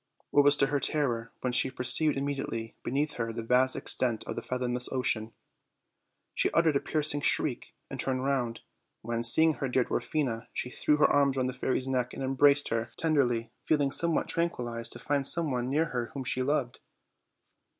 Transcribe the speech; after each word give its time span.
What 0.31 0.43
was 0.43 0.59
her 0.59 0.79
terror 0.79 1.31
when 1.41 1.53
she 1.53 1.69
per 1.69 1.83
ceived 1.83 2.17
immediately 2.17 2.75
beneath 2.81 3.13
her 3.17 3.31
the 3.31 3.43
vast 3.43 3.75
extent 3.75 4.23
of 4.23 4.35
the 4.35 4.41
fathomless 4.41 4.91
ocean! 4.91 5.31
She 6.33 6.49
uttered 6.53 6.75
a 6.75 6.79
piercing 6.79 7.21
shriek 7.21 7.75
and 7.87 7.99
turned 7.99 8.25
round, 8.25 8.61
when, 9.03 9.21
seeing 9.21 9.53
her 9.53 9.67
dear 9.67 9.83
Dwarfina, 9.83 10.47
she 10.53 10.71
threw 10.71 10.97
her 10.97 11.05
arms 11.05 11.37
round 11.37 11.49
the 11.49 11.53
fairy's 11.53 11.87
neck 11.87 12.15
and 12.15 12.23
embraced 12.23 12.69
her 12.69 12.85
tea 12.85 12.89
38 12.89 12.89
OLD, 12.89 12.91
OLD 12.95 13.15
FAIRY 13.15 13.29
TALES. 13.29 13.45
derly, 13.45 13.51
feeling 13.67 13.91
somewhat 13.91 14.27
tranquilized 14.27 14.91
to 14.93 14.97
ftttd 14.97 15.25
some 15.27 15.51
one 15.51 15.69
near 15.69 15.85
her 15.85 16.07
whom 16.15 16.23
she 16.23 16.41
loved. 16.41 16.79